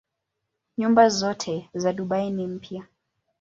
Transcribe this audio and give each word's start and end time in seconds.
Nyumba 0.77 1.09
zote 1.09 1.69
za 1.73 1.93
Dubai 1.93 2.29
ni 2.31 2.47
mpya. 2.47 2.85